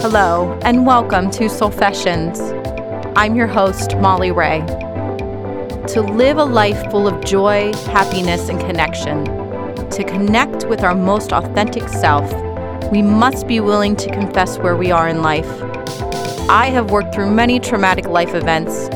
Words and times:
Hello, 0.00 0.56
and 0.62 0.86
welcome 0.86 1.28
to 1.32 1.46
Soulfessions. 1.46 2.38
I'm 3.16 3.34
your 3.34 3.48
host, 3.48 3.96
Molly 3.96 4.30
Ray. 4.30 4.60
To 5.88 6.02
live 6.02 6.38
a 6.38 6.44
life 6.44 6.88
full 6.92 7.08
of 7.08 7.24
joy, 7.24 7.72
happiness, 7.86 8.48
and 8.48 8.60
connection, 8.60 9.24
to 9.90 10.04
connect 10.04 10.68
with 10.68 10.84
our 10.84 10.94
most 10.94 11.32
authentic 11.32 11.88
self, 11.88 12.32
we 12.92 13.02
must 13.02 13.48
be 13.48 13.58
willing 13.58 13.96
to 13.96 14.08
confess 14.12 14.56
where 14.58 14.76
we 14.76 14.92
are 14.92 15.08
in 15.08 15.20
life. 15.20 15.50
I 16.48 16.70
have 16.72 16.92
worked 16.92 17.12
through 17.12 17.32
many 17.32 17.58
traumatic 17.58 18.06
life 18.06 18.36
events, 18.36 18.88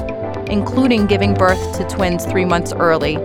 including 0.49 1.09
giving 1.09 1.35
birth 1.35 1.77
to 1.79 1.89
twins 1.89 2.25
three 2.27 2.45
months 2.45 2.73
early. 2.75 3.17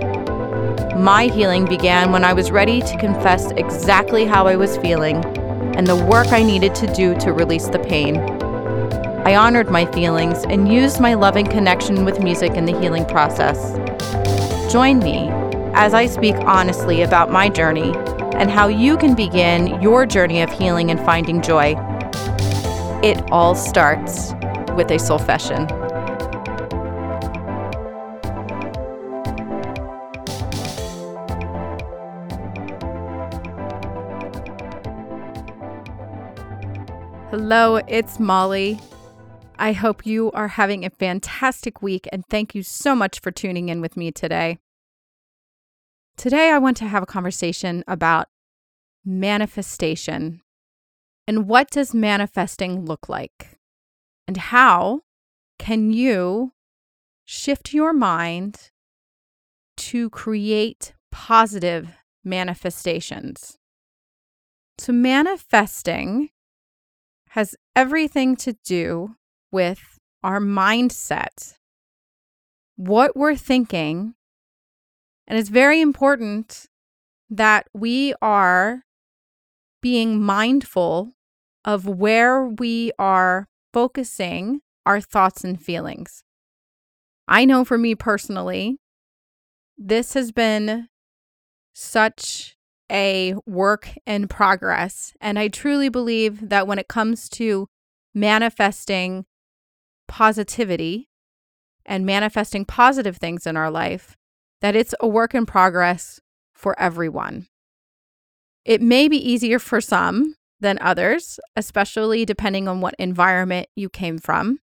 My 0.96 1.30
healing 1.32 1.66
began 1.66 2.12
when 2.12 2.26
I 2.26 2.34
was 2.34 2.50
ready 2.50 2.82
to 2.82 2.98
confess 2.98 3.52
exactly 3.52 4.26
how 4.26 4.48
I 4.48 4.56
was 4.56 4.78
feeling 4.78 5.37
and 5.78 5.88
the 5.88 5.96
work 5.96 6.28
I 6.34 6.44
needed 6.44 6.76
to 6.76 6.94
do 6.94 7.16
to 7.20 7.32
release 7.32 7.68
the 7.68 7.80
pain. 7.80 8.18
I 9.28 9.36
honored 9.36 9.70
my 9.70 9.86
feelings 9.86 10.44
and 10.46 10.72
used 10.72 11.00
my 11.00 11.14
loving 11.14 11.46
connection 11.46 12.04
with 12.04 12.20
music 12.20 12.54
in 12.54 12.66
the 12.66 12.78
healing 12.80 13.06
process. 13.06 13.78
Join 14.72 15.00
me 15.00 15.30
as 15.74 15.94
I 15.94 16.08
speak 16.08 16.36
honestly 16.36 17.04
about 17.04 17.32
my 17.32 17.48
journey 17.48 17.94
and 18.36 18.50
how 18.50 18.68
you 18.68 18.98
can 18.98 19.16
begin 19.16 19.82
your 19.82 20.06
journey 20.06 20.42
of 20.42 20.52
healing 20.52 20.90
and 20.92 21.00
finding 21.00 21.42
joy. 21.42 21.76
It 23.04 23.22
all 23.32 23.54
starts 23.54 24.34
with 24.76 24.90
a 24.90 24.98
soul 24.98 25.20
soulfession. 25.20 25.87
Hello, 37.40 37.76
it's 37.88 38.20
Molly. 38.20 38.80
I 39.60 39.72
hope 39.72 40.08
you 40.08 40.32
are 40.32 40.48
having 40.48 40.84
a 40.84 40.90
fantastic 40.90 41.84
week 41.84 42.08
and 42.12 42.26
thank 42.26 42.56
you 42.56 42.64
so 42.64 42.96
much 42.96 43.20
for 43.20 43.30
tuning 43.30 43.70
in 43.70 43.80
with 43.80 43.96
me 43.96 44.12
today. 44.12 44.58
Today, 46.18 46.50
I 46.50 46.58
want 46.58 46.78
to 46.78 46.88
have 46.88 47.04
a 47.04 47.06
conversation 47.06 47.84
about 47.88 48.26
manifestation 49.06 50.42
and 51.28 51.48
what 51.48 51.70
does 51.70 51.94
manifesting 51.94 52.86
look 52.86 53.08
like? 53.08 53.60
And 54.28 54.38
how 54.38 55.02
can 55.60 55.94
you 55.94 56.54
shift 57.24 57.72
your 57.72 57.94
mind 57.94 58.72
to 59.78 60.10
create 60.10 60.94
positive 61.12 61.98
manifestations? 62.24 63.60
So, 64.80 64.92
manifesting 64.92 66.32
has 67.38 67.56
everything 67.76 68.36
to 68.36 68.54
do 68.66 69.16
with 69.52 70.00
our 70.24 70.40
mindset, 70.40 71.54
what 72.76 73.16
we're 73.16 73.36
thinking. 73.36 74.16
And 75.28 75.38
it's 75.38 75.50
very 75.50 75.80
important 75.80 76.66
that 77.30 77.68
we 77.76 78.16
are 78.24 78.82
being 79.84 80.20
mindful 80.20 81.12
of 81.64 81.86
where 81.86 82.44
we 82.44 82.92
are 82.98 83.46
focusing 83.72 84.62
our 84.88 85.00
thoughts 85.00 85.44
and 85.44 85.62
feelings. 85.62 86.24
I 87.28 87.46
know 87.46 87.64
for 87.64 87.78
me 87.78 87.94
personally, 87.94 88.80
this 89.78 90.16
has 90.16 90.32
been 90.32 90.88
such 91.72 92.57
a 92.92 93.36
work 93.46 93.90
in 94.06 94.28
progress. 94.28 95.14
And 95.20 95.38
I 95.38 95.48
truly 95.48 95.90
believe 95.90 96.50
that 96.50 96.68
when 96.68 96.80
it 96.80 96.88
comes 96.88 97.30
to 97.30 97.68
manifesting 98.14 99.26
positivity 100.08 101.10
and 101.86 102.06
manifesting 102.06 102.66
positive 102.66 103.18
things 103.18 103.46
in 103.46 103.58
our 103.58 103.70
life, 103.70 104.16
that 104.62 104.76
it's 104.76 104.96
a 105.00 105.08
work 105.08 105.36
in 105.36 105.46
progress 105.46 106.20
for 106.54 106.78
everyone. 106.80 107.48
It 108.66 108.82
may 108.82 109.08
be 109.08 109.18
easier 109.18 109.60
for 109.60 109.80
some 109.80 110.36
than 110.60 110.80
others, 110.82 111.40
especially 111.56 112.26
depending 112.26 112.68
on 112.68 112.82
what 112.82 112.96
environment 112.98 113.68
you 113.76 113.90
came 113.90 114.18
from. 114.18 114.60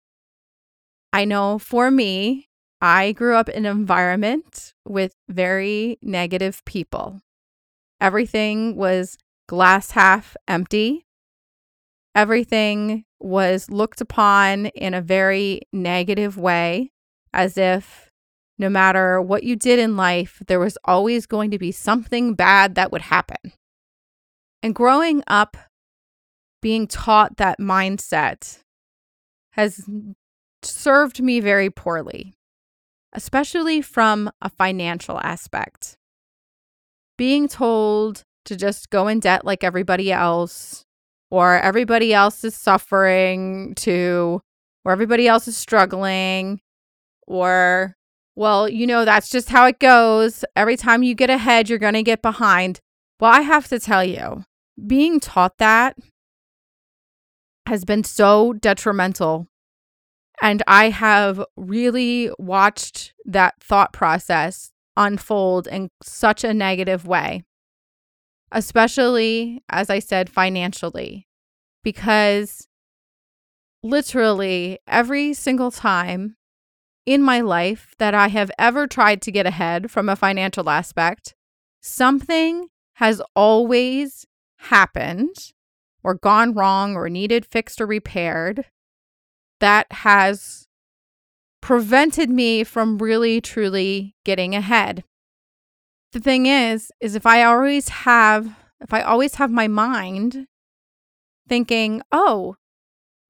I 1.12 1.24
know 1.24 1.58
for 1.58 1.90
me, 1.90 2.48
I 2.80 3.12
grew 3.12 3.36
up 3.36 3.48
in 3.48 3.66
an 3.66 3.76
environment 3.76 4.74
with 4.84 5.14
very 5.28 5.98
negative 6.02 6.64
people. 6.64 7.20
Everything 8.02 8.74
was 8.74 9.16
glass 9.48 9.92
half 9.92 10.36
empty. 10.48 11.06
Everything 12.16 13.04
was 13.20 13.70
looked 13.70 14.00
upon 14.00 14.66
in 14.66 14.92
a 14.92 15.00
very 15.00 15.60
negative 15.72 16.36
way, 16.36 16.90
as 17.32 17.56
if 17.56 18.10
no 18.58 18.68
matter 18.68 19.22
what 19.22 19.44
you 19.44 19.54
did 19.54 19.78
in 19.78 19.96
life, 19.96 20.42
there 20.48 20.58
was 20.58 20.76
always 20.84 21.26
going 21.26 21.52
to 21.52 21.60
be 21.60 21.70
something 21.70 22.34
bad 22.34 22.74
that 22.74 22.90
would 22.90 23.02
happen. 23.02 23.52
And 24.64 24.74
growing 24.74 25.22
up 25.28 25.56
being 26.60 26.88
taught 26.88 27.36
that 27.36 27.60
mindset 27.60 28.64
has 29.52 29.88
served 30.62 31.22
me 31.22 31.38
very 31.38 31.70
poorly, 31.70 32.34
especially 33.12 33.80
from 33.80 34.28
a 34.40 34.48
financial 34.48 35.20
aspect 35.20 35.98
being 37.22 37.46
told 37.46 38.24
to 38.44 38.56
just 38.56 38.90
go 38.90 39.06
in 39.06 39.20
debt 39.20 39.44
like 39.44 39.62
everybody 39.62 40.10
else, 40.10 40.84
or 41.30 41.56
everybody 41.60 42.12
else 42.12 42.42
is 42.42 42.52
suffering 42.52 43.76
to, 43.76 44.40
or 44.84 44.90
everybody 44.90 45.28
else 45.28 45.46
is 45.46 45.56
struggling, 45.56 46.60
or, 47.28 47.94
well, 48.34 48.68
you 48.68 48.88
know, 48.88 49.04
that's 49.04 49.30
just 49.30 49.50
how 49.50 49.66
it 49.66 49.78
goes. 49.78 50.44
Every 50.56 50.76
time 50.76 51.04
you 51.04 51.14
get 51.14 51.30
ahead, 51.30 51.68
you're 51.68 51.78
going 51.78 51.94
to 51.94 52.02
get 52.02 52.22
behind. 52.22 52.80
Well, 53.20 53.30
I 53.30 53.42
have 53.42 53.68
to 53.68 53.78
tell 53.78 54.04
you, 54.04 54.44
being 54.84 55.20
taught 55.20 55.58
that 55.58 55.96
has 57.68 57.84
been 57.84 58.02
so 58.02 58.52
detrimental. 58.52 59.46
And 60.42 60.60
I 60.66 60.90
have 60.90 61.40
really 61.56 62.32
watched 62.40 63.14
that 63.26 63.62
thought 63.62 63.92
process 63.92 64.71
unfold 64.96 65.66
in 65.66 65.88
such 66.02 66.44
a 66.44 66.54
negative 66.54 67.06
way, 67.06 67.44
especially, 68.50 69.62
as 69.68 69.90
I 69.90 69.98
said, 69.98 70.30
financially, 70.30 71.26
because 71.82 72.68
literally 73.82 74.78
every 74.86 75.34
single 75.34 75.70
time 75.70 76.36
in 77.04 77.22
my 77.22 77.40
life 77.40 77.94
that 77.98 78.14
I 78.14 78.28
have 78.28 78.50
ever 78.58 78.86
tried 78.86 79.22
to 79.22 79.32
get 79.32 79.46
ahead 79.46 79.90
from 79.90 80.08
a 80.08 80.16
financial 80.16 80.70
aspect, 80.70 81.34
something 81.80 82.68
has 82.94 83.20
always 83.34 84.24
happened 84.58 85.52
or 86.04 86.14
gone 86.14 86.52
wrong 86.52 86.94
or 86.94 87.08
needed 87.08 87.46
fixed 87.46 87.80
or 87.80 87.86
repaired 87.86 88.66
that 89.60 89.90
has 89.90 90.66
prevented 91.62 92.28
me 92.28 92.64
from 92.64 92.98
really 92.98 93.40
truly 93.40 94.14
getting 94.24 94.54
ahead. 94.54 95.04
The 96.12 96.20
thing 96.20 96.44
is 96.44 96.92
is 97.00 97.14
if 97.14 97.24
I 97.24 97.44
always 97.44 97.88
have 97.88 98.54
if 98.80 98.92
I 98.92 99.00
always 99.00 99.36
have 99.36 99.50
my 99.50 99.68
mind 99.68 100.46
thinking, 101.48 102.02
"Oh, 102.10 102.56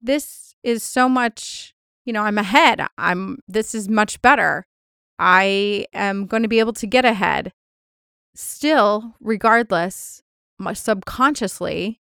this 0.01 0.55
is 0.63 0.83
so 0.83 1.07
much, 1.07 1.73
you 2.05 2.11
know, 2.11 2.23
I'm 2.23 2.37
ahead. 2.39 2.85
I'm 2.97 3.39
this 3.47 3.73
is 3.73 3.87
much 3.87 4.21
better. 4.21 4.65
I 5.19 5.85
am 5.93 6.25
going 6.25 6.43
to 6.43 6.49
be 6.49 6.59
able 6.59 6.73
to 6.73 6.87
get 6.87 7.05
ahead." 7.05 7.53
Still, 8.35 9.15
regardless, 9.21 10.23
subconsciously 10.73 11.99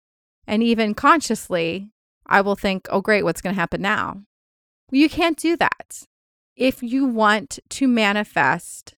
and 0.45 0.62
even 0.62 0.94
consciously, 0.94 1.89
I 2.25 2.41
will 2.41 2.56
think, 2.56 2.88
"Oh, 2.91 3.01
great, 3.01 3.24
what's 3.24 3.41
going 3.41 3.56
to 3.56 3.62
happen 3.62 3.81
now?" 3.81 4.24
You 4.91 5.09
can't 5.09 5.38
do 5.38 5.56
that 5.57 6.07
if 6.57 6.81
you 6.81 7.06
want 7.06 7.59
to 7.69 7.88
manifest 7.88 8.95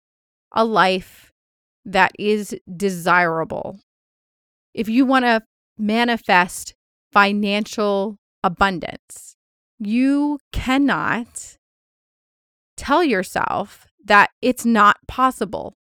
a 0.54 0.64
life 0.64 1.32
that 1.84 2.12
is 2.20 2.56
desirable, 2.76 3.80
if 4.74 4.88
you 4.88 5.06
want 5.06 5.26
to 5.26 5.42
manifest 5.78 6.76
financial 7.12 8.18
abundance, 8.44 9.36
you 9.80 10.40
cannot 10.52 11.58
tell 12.76 13.04
yourself 13.04 13.88
that 14.06 14.30
it's 14.42 14.66
not 14.66 14.98
possible 15.08 15.74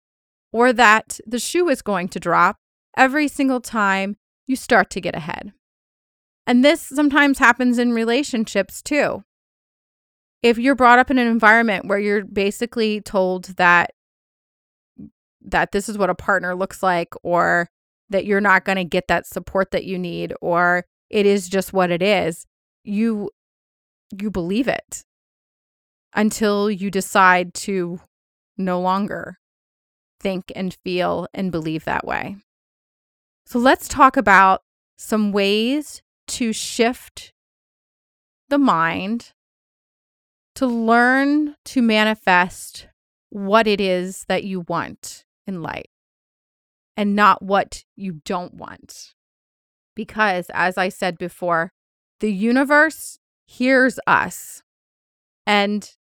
or 0.53 0.73
that 0.73 1.21
the 1.27 1.39
shoe 1.39 1.69
is 1.69 1.83
going 1.83 2.09
to 2.09 2.19
drop 2.19 2.57
every 2.97 3.29
single 3.29 3.61
time 3.61 4.17
you 4.47 4.57
start 4.57 4.89
to 4.91 5.01
get 5.01 5.15
ahead. 5.15 5.53
And 6.47 6.65
this 6.65 6.81
sometimes 6.81 7.39
happens 7.39 7.79
in 7.79 7.93
relationships 7.93 8.81
too 8.81 9.25
if 10.47 10.59
you're 10.59 10.77
brought 10.77 11.01
up 11.01 11.11
in 11.11 11.19
an 11.19 11.27
environment 11.27 11.89
where 11.89 11.99
you're 11.99 12.25
basically 12.25 13.01
told 13.01 13.47
that 13.57 13.91
that 15.41 15.73
this 15.73 15.89
is 15.89 15.99
what 15.99 16.09
a 16.09 16.15
partner 16.15 16.55
looks 16.55 16.85
like 16.85 17.09
or 17.25 17.69
that 18.11 18.27
you're 18.27 18.41
not 18.41 18.65
going 18.65 18.77
to 18.77 18.85
get 18.85 19.09
that 19.09 19.27
support 19.27 19.73
that 19.73 19.85
you 19.85 19.99
need 19.99 20.33
or 20.41 20.85
it 21.11 21.27
is 21.27 21.49
just 21.49 21.73
what 21.73 21.91
it 21.91 22.01
is 22.01 22.47
you 22.85 23.29
you 24.21 24.31
believe 24.31 24.69
it 24.69 25.03
until 26.15 26.71
you 26.71 26.93
decide 26.93 27.53
to 27.53 28.01
no 28.57 28.81
longer 28.81 29.39
think 30.21 30.53
and 30.55 30.77
feel 30.85 31.27
and 31.35 31.51
believe 31.51 31.85
that 31.85 32.07
way. 32.07 32.37
So 33.47 33.59
let's 33.59 33.89
talk 33.89 34.17
about 34.17 34.63
some 34.97 35.33
ways 35.33 36.03
to 36.29 36.53
shift 36.53 37.33
the 38.49 38.59
mind 38.59 39.33
to 40.57 40.67
learn 40.67 41.55
to 41.67 41.83
manifest 41.83 42.89
what 43.31 43.67
it 43.67 43.81
is 43.81 44.25
that 44.29 44.45
you 44.45 44.65
want 44.69 45.25
in 45.47 45.63
life 45.63 45.85
and 46.97 47.15
not 47.15 47.43
what 47.43 47.85
you 47.95 48.21
don't 48.25 48.55
want. 48.55 49.15
Because, 49.95 50.51
as 50.53 50.77
I 50.77 50.89
said 50.89 51.19
before, 51.19 51.73
the 52.21 52.33
universe 52.33 53.19
hears 53.47 54.01
us 54.07 54.63
and 55.47 55.95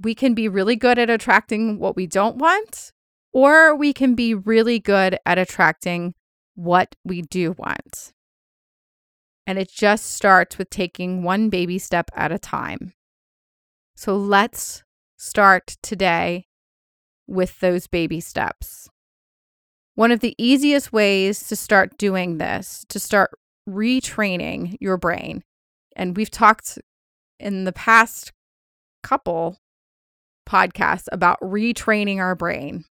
we 0.00 0.14
can 0.14 0.34
be 0.34 0.48
really 0.48 0.76
good 0.76 0.98
at 0.98 1.10
attracting 1.10 1.78
what 1.78 1.96
we 1.96 2.06
don't 2.06 2.36
want, 2.36 2.92
or 3.32 3.74
we 3.74 3.92
can 3.92 4.14
be 4.14 4.34
really 4.34 4.78
good 4.78 5.18
at 5.26 5.38
attracting 5.38 6.14
what 6.54 6.94
we 7.04 7.22
do 7.22 7.54
want. 7.58 8.12
And 9.46 9.58
it 9.58 9.70
just 9.70 10.06
starts 10.12 10.58
with 10.58 10.70
taking 10.70 11.22
one 11.22 11.50
baby 11.50 11.78
step 11.78 12.10
at 12.14 12.32
a 12.32 12.38
time. 12.38 12.92
So 13.98 14.14
let's 14.14 14.84
start 15.16 15.78
today 15.82 16.48
with 17.26 17.58
those 17.60 17.86
baby 17.86 18.20
steps. 18.20 18.90
One 19.94 20.12
of 20.12 20.20
the 20.20 20.34
easiest 20.36 20.92
ways 20.92 21.48
to 21.48 21.56
start 21.56 21.96
doing 21.96 22.36
this, 22.36 22.84
to 22.90 23.00
start 23.00 23.30
retraining 23.66 24.76
your 24.80 24.98
brain, 24.98 25.42
and 25.96 26.14
we've 26.14 26.30
talked 26.30 26.78
in 27.40 27.64
the 27.64 27.72
past 27.72 28.32
couple 29.02 29.56
podcasts 30.46 31.06
about 31.10 31.40
retraining 31.40 32.18
our 32.18 32.34
brain 32.34 32.84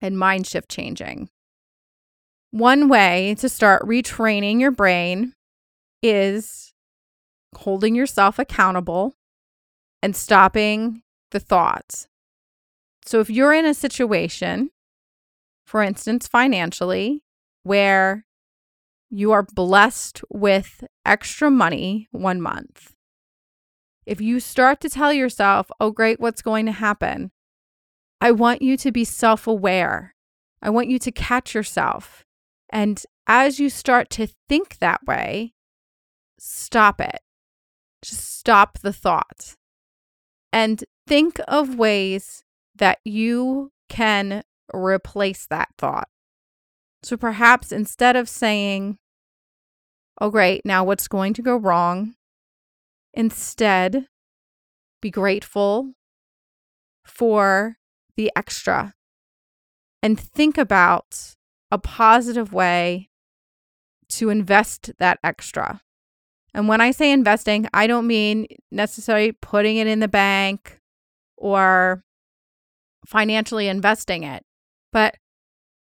and 0.00 0.18
mind 0.18 0.48
shift 0.48 0.68
changing. 0.68 1.30
One 2.50 2.88
way 2.88 3.36
to 3.38 3.48
start 3.48 3.86
retraining 3.86 4.60
your 4.60 4.72
brain 4.72 5.34
is 6.02 6.74
holding 7.54 7.94
yourself 7.94 8.40
accountable 8.40 9.14
and 10.02 10.16
stopping 10.16 11.02
the 11.30 11.40
thoughts. 11.40 12.08
So, 13.04 13.20
if 13.20 13.30
you're 13.30 13.52
in 13.52 13.64
a 13.64 13.74
situation, 13.74 14.70
for 15.64 15.82
instance, 15.82 16.28
financially, 16.28 17.22
where 17.62 18.26
you 19.10 19.32
are 19.32 19.42
blessed 19.42 20.22
with 20.28 20.84
extra 21.04 21.50
money 21.50 22.08
one 22.10 22.40
month, 22.40 22.94
if 24.04 24.20
you 24.20 24.40
start 24.40 24.80
to 24.80 24.90
tell 24.90 25.12
yourself, 25.12 25.70
oh, 25.80 25.90
great, 25.90 26.20
what's 26.20 26.42
going 26.42 26.66
to 26.66 26.72
happen? 26.72 27.30
I 28.20 28.32
want 28.32 28.62
you 28.62 28.76
to 28.78 28.92
be 28.92 29.04
self 29.04 29.46
aware. 29.46 30.14
I 30.60 30.70
want 30.70 30.88
you 30.88 30.98
to 31.00 31.10
catch 31.10 31.54
yourself. 31.54 32.24
And 32.70 33.02
as 33.26 33.58
you 33.58 33.68
start 33.68 34.10
to 34.10 34.28
think 34.48 34.78
that 34.78 35.04
way, 35.06 35.54
stop 36.38 37.00
it. 37.00 37.20
Just 38.02 38.38
stop 38.38 38.78
the 38.78 38.92
thought 38.92 39.56
and 40.52 40.84
think 41.06 41.40
of 41.48 41.76
ways 41.76 42.44
that 42.74 42.98
you 43.04 43.72
can 43.88 44.42
replace 44.74 45.46
that 45.46 45.68
thought. 45.78 46.08
So 47.02 47.16
perhaps 47.16 47.72
instead 47.72 48.16
of 48.16 48.28
saying, 48.28 48.98
oh, 50.20 50.30
great, 50.30 50.62
now 50.64 50.84
what's 50.84 51.08
going 51.08 51.34
to 51.34 51.42
go 51.42 51.56
wrong? 51.56 52.14
Instead, 53.14 54.06
be 55.00 55.10
grateful 55.10 55.94
for 57.04 57.76
the 58.16 58.30
extra 58.36 58.94
and 60.02 60.18
think 60.18 60.58
about 60.58 61.34
a 61.70 61.78
positive 61.78 62.52
way 62.52 63.08
to 64.08 64.28
invest 64.28 64.92
that 64.98 65.18
extra. 65.24 65.80
And 66.54 66.68
when 66.68 66.80
I 66.80 66.90
say 66.90 67.12
investing, 67.12 67.66
I 67.72 67.86
don't 67.86 68.06
mean 68.06 68.46
necessarily 68.70 69.32
putting 69.32 69.78
it 69.78 69.86
in 69.86 70.00
the 70.00 70.08
bank 70.08 70.80
or 71.36 72.02
financially 73.06 73.68
investing 73.68 74.22
it, 74.22 74.44
but 74.92 75.16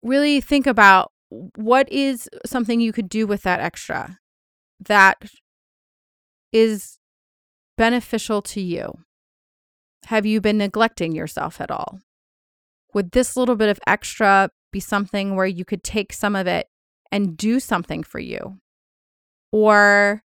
really 0.03 0.41
think 0.41 0.67
about 0.67 1.11
what 1.57 1.91
is 1.91 2.29
something 2.45 2.81
you 2.81 2.93
could 2.93 3.09
do 3.09 3.27
with 3.27 3.43
that 3.43 3.61
extra 3.61 4.19
that 4.81 5.23
is 6.53 6.99
beneficial 7.79 8.43
to 8.43 8.61
you? 8.61 8.93
Have 10.07 10.27
you 10.27 10.41
been 10.41 10.59
neglecting 10.59 11.13
yourself 11.13 11.61
at 11.61 11.71
all? 11.71 12.01
Would 12.93 13.13
this 13.13 13.37
little 13.37 13.57
bit 13.57 13.71
of 13.71 13.81
extra 13.87 14.51
be 14.71 14.81
something 14.81 15.35
where 15.35 15.47
you 15.47 15.65
could 15.65 15.83
take 15.83 16.13
some 16.13 16.37
of 16.37 16.47
it 16.47 16.67
and 17.11 17.37
do 17.37 17.59
something 17.59 18.03
for 18.03 18.19
you? 18.19 18.59
Or 19.51 20.23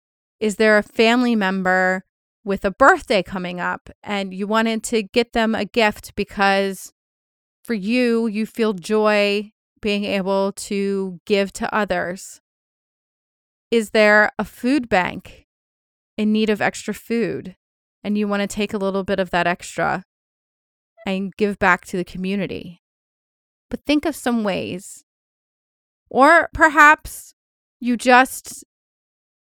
is 0.42 0.58
there 0.58 0.78
a 0.78 0.84
family 0.84 1.36
member 1.36 2.04
with 2.44 2.66
a 2.66 2.72
birthday 2.72 3.24
coming 3.24 3.60
up 3.60 3.90
and 4.04 4.34
you 4.34 4.48
wanted 4.48 4.84
to 4.84 5.04
get 5.04 5.32
them 5.32 5.56
a 5.56 5.64
gift 5.64 6.16
because 6.16 6.92
for 7.64 7.76
you, 7.76 8.28
you 8.28 8.46
feel 8.46 8.74
joy 8.74 9.52
being 9.82 10.04
able 10.04 10.52
to 10.54 11.20
give 11.26 11.54
to 11.54 11.74
others? 11.74 12.42
Is 13.70 13.92
there 13.92 14.32
a 14.38 14.44
food 14.44 14.90
bank 14.90 15.46
in 16.18 16.34
need 16.34 16.50
of 16.50 16.62
extra 16.62 16.94
food 16.94 17.56
and 18.04 18.18
you 18.18 18.28
want 18.28 18.42
to 18.42 18.48
take 18.48 18.74
a 18.74 18.78
little 18.78 19.04
bit 19.04 19.20
of 19.20 19.30
that 19.30 19.48
extra 19.48 20.04
and 21.06 21.36
give 21.36 21.60
back 21.60 21.86
to 21.86 21.98
the 21.98 22.04
community. 22.04 22.82
But 23.70 23.86
think 23.86 24.06
of 24.06 24.16
some 24.16 24.44
ways. 24.44 25.04
Or 26.10 26.50
perhaps 26.54 27.34
you 27.80 27.98
just 27.98 28.64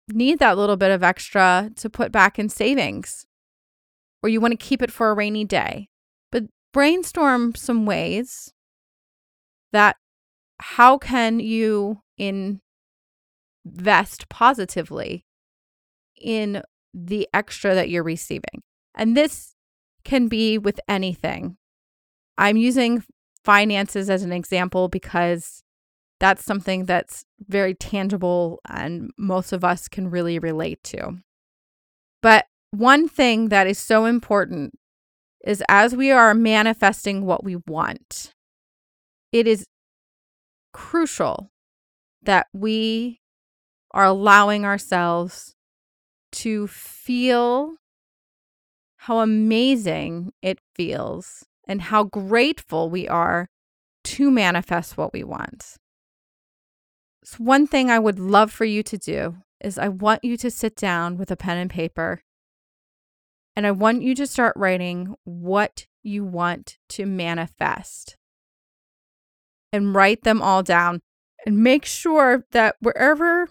need 0.09 0.39
that 0.39 0.57
little 0.57 0.77
bit 0.77 0.91
of 0.91 1.03
extra 1.03 1.71
to 1.77 1.91
put 1.91 2.13
back 2.13 2.39
in 2.39 2.49
savings, 2.49 3.27
or 4.23 4.29
you 4.29 4.41
want 4.41 4.53
to 4.53 4.57
keep 4.57 4.83
it 4.83 4.91
for 4.91 5.11
a 5.11 5.15
rainy 5.15 5.45
day. 5.45 5.89
But 6.31 6.45
brainstorm 6.73 7.55
some 7.55 7.87
ways 7.87 8.53
that 9.73 9.97
how 10.59 10.99
can 10.99 11.41
you 11.41 12.03
invest 12.19 12.61
positively 14.29 15.25
in 16.21 16.63
the 16.95 17.29
extra 17.33 17.75
that 17.75 17.89
you're 17.89 18.03
receiving. 18.03 18.63
And 18.95 19.17
this 19.17 19.55
can 20.05 20.29
be 20.29 20.59
with 20.59 20.81
anything. 20.89 21.57
I'm 22.37 22.57
using 22.57 23.05
finances 23.45 24.11
as 24.11 24.23
an 24.23 24.33
example 24.33 24.89
because 24.89 25.62
that's 26.23 26.45
something 26.45 26.85
that's 26.85 27.25
very 27.49 27.75
tangible 27.75 28.61
and 28.69 29.11
most 29.19 29.53
of 29.53 29.65
us 29.65 29.89
can 29.89 30.09
really 30.09 30.39
relate 30.39 30.81
to. 30.85 31.19
But 32.23 32.47
one 32.71 33.09
thing 33.09 33.49
that 33.49 33.67
is 33.67 33.77
so 33.77 34.05
important 34.05 34.79
is 35.45 35.65
as 35.69 35.97
we 35.97 36.13
are 36.13 36.33
manifesting 36.33 37.27
what 37.27 37.43
we 37.43 37.57
want, 37.67 38.35
it 39.33 39.49
is 39.49 39.67
crucial 40.73 41.51
that 42.23 42.47
we 42.53 43.19
are 43.91 44.05
allowing 44.05 44.65
ourselves 44.65 45.57
to 46.31 46.69
feel 46.69 47.75
how 48.99 49.19
amazing 49.19 50.33
it 50.41 50.61
feels 50.77 51.47
and 51.67 51.83
how 51.83 52.05
grateful 52.05 52.89
we 52.89 53.09
are 53.09 53.49
to 54.05 54.31
manifest 54.31 54.97
what 54.97 55.13
we 55.13 55.25
want. 55.25 55.79
So, 57.25 57.37
one 57.39 57.67
thing 57.67 57.91
I 57.91 57.99
would 57.99 58.19
love 58.19 58.51
for 58.51 58.65
you 58.65 58.83
to 58.83 58.99
do 58.99 59.37
is 59.61 59.79
I 59.79 59.89
want 59.89 60.25
you 60.25 60.37
to 60.39 60.51
sit 60.51 60.77
down 60.77 61.17
with 61.17 61.31
a 61.31 61.37
pen 61.37 61.57
and 61.57 61.71
paper 61.71 62.23
and 63.55 63.67
I 63.67 63.71
want 63.71 64.03
you 64.03 64.15
to 64.17 64.27
start 64.27 64.55
writing 64.57 65.15
what 65.25 65.87
you 66.03 66.25
want 66.25 66.79
to 66.91 67.07
manifest 67.07 68.17
and 69.73 69.95
write 69.95 70.25
them 70.25 70.43
all 70.43 70.63
down 70.63 71.01
and 71.47 71.63
make 71.63 71.85
sure 71.85 72.45
that 72.53 72.77
wherever 72.81 73.49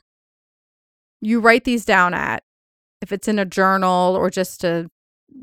you 1.21 1.39
write 1.39 1.63
these 1.63 1.85
down 1.85 2.13
at, 2.13 2.43
if 3.01 3.11
it's 3.11 3.27
in 3.27 3.39
a 3.39 3.45
journal 3.45 4.15
or 4.15 4.29
just 4.29 4.63
a 4.63 4.89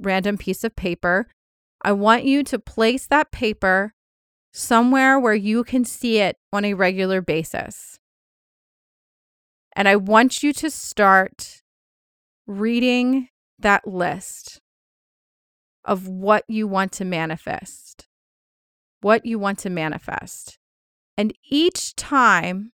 random 0.01 0.37
piece 0.37 0.65
of 0.65 0.77
paper, 0.77 1.29
I 1.83 1.93
want 1.93 2.25
you 2.25 2.43
to 2.45 2.59
place 2.59 3.07
that 3.07 3.31
paper 3.31 3.95
somewhere 4.53 5.19
where 5.19 5.35
you 5.35 5.65
can 5.65 5.85
see 5.85 6.19
it 6.19 6.37
on 6.53 6.65
a 6.65 6.75
regular 6.75 7.21
basis. 7.21 7.99
And 9.79 9.87
I 9.87 9.95
want 9.95 10.43
you 10.43 10.53
to 10.55 10.73
start 10.73 11.63
reading 12.49 13.29
that 13.61 13.87
list 13.87 14.61
of 15.85 16.09
what 16.09 16.43
you 16.49 16.67
want 16.67 16.91
to 16.95 17.05
manifest. 17.05 18.09
What 19.03 19.25
you 19.25 19.39
want 19.39 19.61
to 19.61 19.71
manifest. 19.71 20.59
And 21.17 21.33
each 21.49 21.95
time 21.95 22.73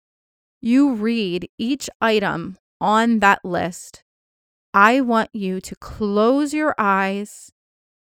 you 0.61 0.93
read 0.93 1.49
each 1.57 1.89
item 2.03 2.59
on 2.83 3.21
that 3.21 3.47
list, 3.47 4.05
I 4.75 5.01
want 5.01 5.31
you 5.33 5.59
to 5.63 5.77
close 5.77 6.53
your 6.53 6.75
eyes 6.77 7.51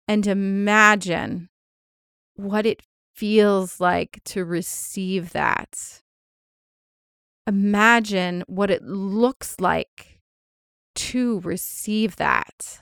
and 0.08 0.26
imagine 0.26 1.50
what 2.34 2.64
it 2.64 2.80
feels 3.14 3.78
like 3.78 4.22
to 4.24 4.42
receive 4.42 5.32
that. 5.34 6.00
Imagine 7.46 8.42
what 8.46 8.70
it 8.70 8.82
looks 8.82 9.60
like 9.60 10.20
to 10.96 11.40
receive 11.40 12.16
that. 12.16 12.80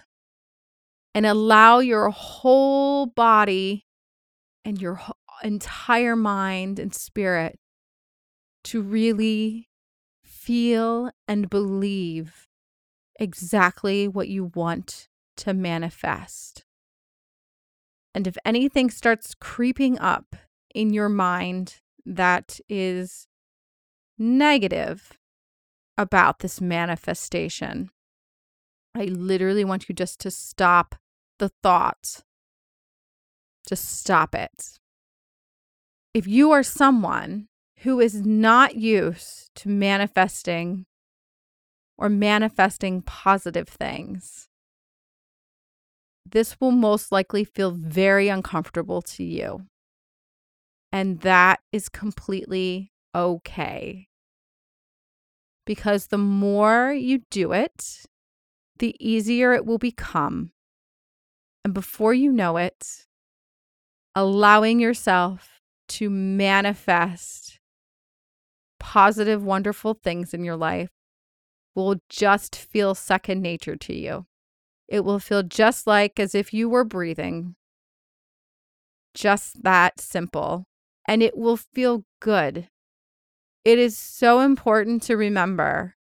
And 1.15 1.27
allow 1.27 1.79
your 1.79 2.11
whole 2.11 3.07
body 3.07 3.87
and 4.65 4.81
your 4.81 5.01
entire 5.43 6.17
mind 6.17 6.79
and 6.79 6.95
spirit 6.95 7.59
to 8.65 8.81
really 8.83 9.69
feel 10.25 11.11
and 11.29 11.51
believe 11.51 12.49
exactly 13.21 14.09
what 14.09 14.29
you 14.29 14.51
want 14.55 15.09
to 15.37 15.53
manifest. 15.53 16.65
And 18.15 18.27
if 18.27 18.37
anything 18.45 18.91
starts 18.91 19.35
creeping 19.35 19.99
up 19.99 20.37
in 20.75 20.93
your 20.93 21.09
mind 21.09 21.81
that 22.07 22.61
is 22.69 23.27
negative 24.19 25.19
about 25.97 26.41
this 26.41 26.61
manifestation, 26.61 27.91
I 28.95 29.05
literally 29.05 29.65
want 29.65 29.89
you 29.89 29.95
just 29.95 30.21
to 30.21 30.31
stop 30.31 30.95
the 31.39 31.51
thought. 31.63 32.23
Just 33.69 33.99
stop 33.99 34.35
it. 34.35 34.79
If 36.13 36.27
you 36.29 36.53
are 36.53 36.63
someone 36.63 37.49
who 37.79 37.99
is 37.99 38.25
not 38.25 38.77
used 38.77 39.51
to 39.57 39.69
manifesting 39.69 40.87
or 41.99 42.09
manifesting 42.09 43.03
positive 43.03 43.69
things, 43.69 44.49
this 46.25 46.61
will 46.61 46.71
most 46.71 47.11
likely 47.11 47.45
feel 47.45 47.73
very 47.73 48.29
uncomfortable 48.29 49.03
to 49.03 49.25
you. 49.25 49.67
And 50.93 51.21
that 51.21 51.61
is 51.73 51.89
completely 51.89 52.93
okay. 53.15 54.09
Because 55.67 56.09
the 56.09 56.19
more 56.19 56.93
you 56.93 57.23
do 57.31 57.53
it, 57.53 58.05
the 58.79 58.95
easier 59.01 59.53
it 59.53 59.65
will 59.65 59.79
become. 59.79 60.53
And 61.65 61.73
before 61.73 62.13
you 62.13 62.31
know 62.31 62.57
it, 62.57 63.07
allowing 64.15 64.81
yourself 64.81 65.61
to 65.89 66.11
manifest 66.11 67.59
positive, 68.79 69.43
wonderful 69.43 69.95
things 69.95 70.35
in 70.35 70.45
your 70.45 70.57
life 70.57 70.91
will 71.75 71.97
just 72.09 72.55
feel 72.55 72.95
second 72.95 73.41
nature 73.41 73.77
to 73.77 73.95
you. 73.95 74.27
It 74.89 75.05
will 75.05 75.19
feel 75.19 75.43
just 75.43 75.87
like 75.87 76.21
as 76.21 76.35
if 76.35 76.53
you 76.53 76.69
were 76.69 76.85
breathing. 76.85 77.57
Just 79.15 79.63
that 79.63 80.01
simple. 80.01 80.67
And 81.09 81.23
it 81.23 81.37
will 81.37 81.57
feel 81.57 82.05
good. 82.21 82.69
It 83.65 83.79
is 83.79 83.97
so 83.97 84.41
important 84.41 85.03
to 85.05 85.17
remember 85.17 85.97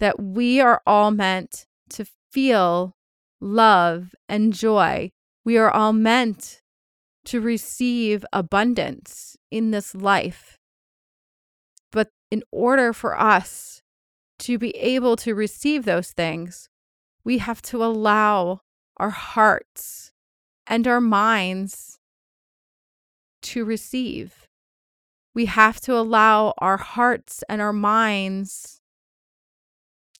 that 0.00 0.20
we 0.20 0.60
are 0.60 0.82
all 0.84 1.12
meant 1.12 1.66
to 1.90 2.04
feel 2.32 2.96
love 3.40 4.14
and 4.28 4.52
joy. 4.52 5.12
We 5.44 5.56
are 5.58 5.70
all 5.70 5.92
meant 5.92 6.60
to 7.26 7.40
receive 7.40 8.24
abundance 8.32 9.36
in 9.50 9.70
this 9.70 9.94
life. 9.94 10.58
But 11.92 12.08
in 12.30 12.42
order 12.50 12.92
for 12.92 13.18
us 13.18 13.82
to 14.40 14.58
be 14.58 14.70
able 14.70 15.14
to 15.16 15.36
receive 15.36 15.84
those 15.84 16.10
things, 16.10 16.68
we 17.22 17.38
have 17.38 17.62
to 17.62 17.84
allow 17.84 18.62
our 18.96 19.10
hearts 19.10 20.12
and 20.66 20.88
our 20.88 21.00
minds 21.00 22.00
to 23.42 23.64
receive. 23.64 24.41
We 25.34 25.46
have 25.46 25.80
to 25.82 25.96
allow 25.96 26.54
our 26.58 26.76
hearts 26.76 27.42
and 27.48 27.60
our 27.62 27.72
minds 27.72 28.80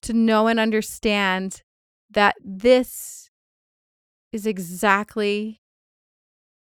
to 0.01 0.13
know 0.13 0.47
and 0.47 0.59
understand 0.59 1.61
that 2.09 2.35
this 2.43 3.29
is 4.31 4.45
exactly 4.45 5.61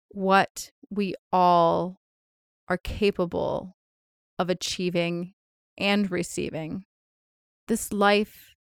what 0.10 0.72
we 0.90 1.16
all 1.32 2.00
are 2.68 2.78
capable 2.78 3.76
of 4.38 4.50
achieving 4.50 5.34
and 5.78 6.12
receiving. 6.12 6.86
This 7.68 7.92
life 7.92 8.56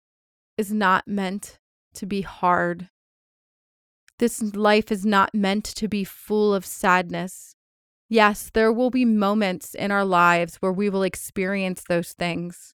is 0.57 0.71
not 0.71 1.07
meant 1.07 1.59
to 1.95 2.05
be 2.05 2.21
hard. 2.21 2.89
This 4.19 4.41
life 4.41 4.91
is 4.91 5.05
not 5.05 5.33
meant 5.33 5.65
to 5.65 5.87
be 5.87 6.03
full 6.03 6.53
of 6.53 6.65
sadness. 6.65 7.54
Yes, 8.07 8.51
there 8.53 8.71
will 8.71 8.91
be 8.91 9.05
moments 9.05 9.73
in 9.73 9.91
our 9.91 10.05
lives 10.05 10.57
where 10.57 10.71
we 10.71 10.89
will 10.89 11.03
experience 11.03 11.83
those 11.87 12.13
things. 12.13 12.73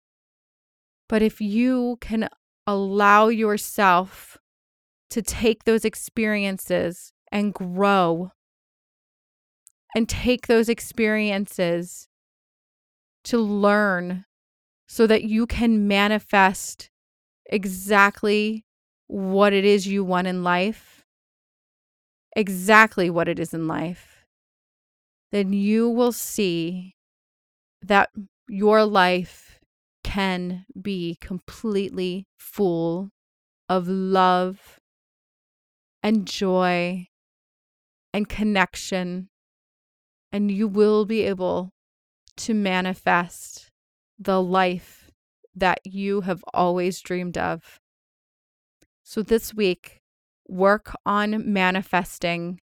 But 1.08 1.22
if 1.22 1.40
you 1.40 1.98
can 2.02 2.30
allow 2.66 3.28
yourself 3.28 4.38
to 5.12 5.22
take 5.22 5.64
those 5.64 5.86
experiences 5.86 7.14
and 7.32 7.54
grow, 7.54 8.32
and 9.96 10.08
take 10.08 10.48
those 10.48 10.70
experiences 10.70 12.08
to 13.24 13.38
learn 13.38 14.26
so 14.88 15.08
that 15.08 15.24
you 15.24 15.46
can 15.46 15.88
manifest 15.88 16.90
exactly 17.48 18.66
what 19.08 19.54
it 19.54 19.66
is 19.66 19.88
you 19.88 20.04
want 20.04 20.28
in 20.28 20.44
life, 20.44 21.04
exactly 22.36 23.10
what 23.10 23.28
it 23.28 23.40
is 23.40 23.54
in 23.54 23.68
life, 23.68 24.19
then 25.32 25.54
you 25.54 25.90
will 25.90 26.12
see 26.12 26.96
that 27.82 28.10
your 28.48 28.86
life 28.86 29.60
can 30.04 30.66
be 30.80 31.18
completely 31.22 32.26
full 32.38 33.10
of 33.68 33.88
love 33.88 34.80
and 36.02 36.26
joy 36.26 37.08
and 38.14 38.28
connection. 38.28 39.30
And 40.32 40.52
you 40.52 40.68
will 40.68 41.06
be 41.06 41.24
able 41.24 41.72
to 42.38 42.54
manifest 42.54 43.70
the 44.18 44.42
life 44.42 45.12
that 45.56 45.80
you 45.84 46.22
have 46.22 46.44
always 46.54 47.02
dreamed 47.02 47.38
of. 47.38 47.80
So, 49.04 49.24
this 49.24 49.54
week, 49.54 50.02
work 50.48 50.96
on 51.06 51.52
manifesting 51.52 52.60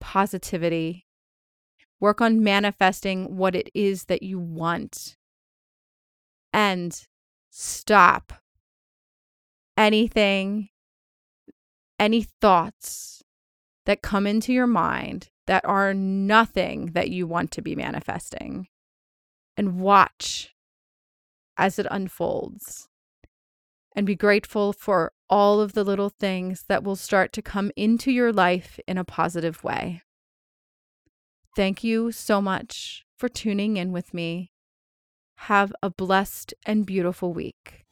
positivity. 0.00 1.03
Work 2.00 2.20
on 2.20 2.42
manifesting 2.42 3.36
what 3.36 3.54
it 3.54 3.70
is 3.74 4.04
that 4.04 4.22
you 4.22 4.38
want. 4.38 5.16
And 6.52 7.06
stop 7.50 8.32
anything, 9.76 10.68
any 11.98 12.22
thoughts 12.22 13.22
that 13.86 14.02
come 14.02 14.26
into 14.26 14.52
your 14.52 14.66
mind 14.66 15.28
that 15.46 15.64
are 15.64 15.92
nothing 15.92 16.86
that 16.92 17.10
you 17.10 17.26
want 17.26 17.50
to 17.52 17.62
be 17.62 17.74
manifesting. 17.74 18.68
And 19.56 19.78
watch 19.78 20.54
as 21.56 21.78
it 21.78 21.86
unfolds. 21.90 22.88
And 23.96 24.06
be 24.06 24.16
grateful 24.16 24.72
for 24.72 25.12
all 25.30 25.60
of 25.60 25.72
the 25.72 25.84
little 25.84 26.10
things 26.10 26.64
that 26.68 26.82
will 26.82 26.96
start 26.96 27.32
to 27.34 27.42
come 27.42 27.70
into 27.76 28.10
your 28.10 28.32
life 28.32 28.80
in 28.88 28.98
a 28.98 29.04
positive 29.04 29.62
way. 29.62 30.02
Thank 31.54 31.84
you 31.84 32.10
so 32.10 32.42
much 32.42 33.04
for 33.16 33.28
tuning 33.28 33.76
in 33.76 33.92
with 33.92 34.12
me. 34.12 34.50
Have 35.36 35.72
a 35.82 35.90
blessed 35.90 36.52
and 36.66 36.84
beautiful 36.84 37.32
week. 37.32 37.84